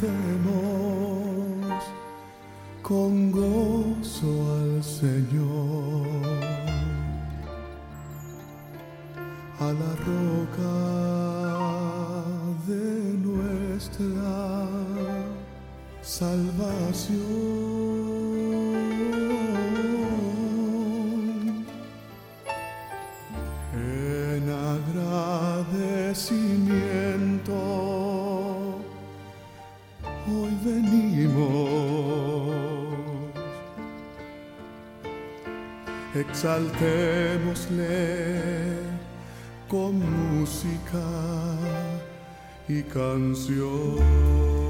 cantemos 0.00 1.84
con 2.82 3.30
gozo 3.30 4.26
al 4.56 4.82
Señor, 4.82 6.06
a 9.58 9.72
la 9.72 9.94
roca 10.04 10.74
de 12.66 13.14
nuestra 13.18 14.66
salvación. 16.02 17.83
Hoy 30.26 30.56
venimos, 30.64 32.54
exaltémosle 36.14 37.84
con 39.68 39.98
música 39.98 41.04
y 42.68 42.82
canción. 42.82 44.63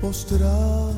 Postrados 0.00 0.94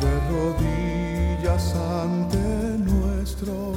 de 0.00 0.12
rodillas 0.30 1.74
ante 1.74 2.44
nuestro 2.78 3.72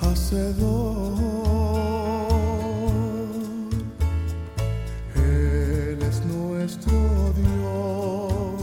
Hacedor. 0.00 1.14
Él 5.14 5.98
es 6.02 6.24
nuestro 6.24 6.98
Dios 7.36 8.62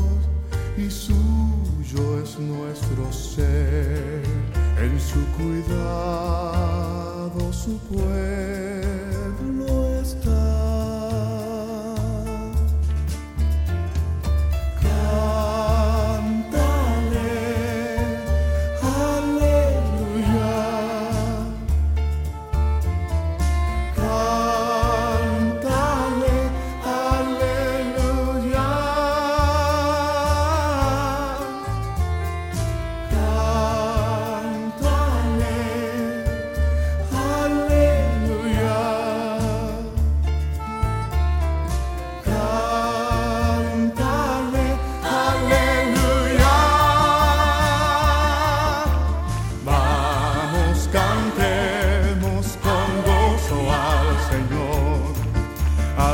y 0.77 0.89
suyo 0.89 2.21
es 2.21 2.37
nuestro 2.39 3.11
ser. 3.11 4.23
En 4.81 4.99
su 4.99 5.25
cuidado 5.37 6.35
su 7.53 7.77
pueblo 7.79 8.54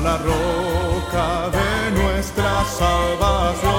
la 0.04 0.18
roca 0.18 1.50
de 1.52 1.92
nuestra 2.02 2.66
salvación. 2.66 3.72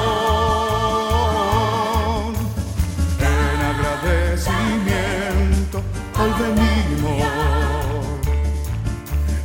En 3.19 3.61
agradecimiento 3.73 5.83
hoy 6.19 6.31
venimos, 6.39 7.27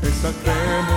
exaltémosle 0.03 0.96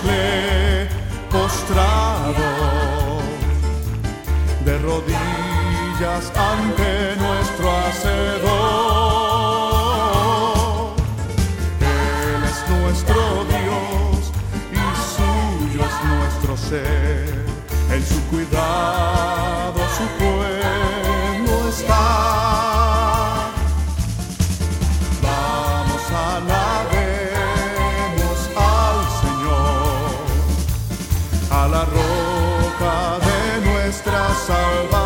Adorémosle 0.00 0.88
postrados 1.30 2.34
de 4.64 4.78
rodillas 4.78 6.32
ante 6.34 7.16
nuestro 7.16 7.70
Hacedor. 7.70 8.50
Él 11.80 12.42
es 12.44 12.58
nuestro 12.70 13.20
Dios 13.44 14.32
y 14.72 14.74
suyo 15.14 15.80
es 15.84 15.96
nuestro 16.08 16.52
ser. 16.56 17.44
En 17.92 18.02
su 18.06 18.20
cuidado 18.30 19.80
su 19.96 20.04
pueblo 20.18 21.68
está. 21.68 22.49
Señor, 34.46 34.99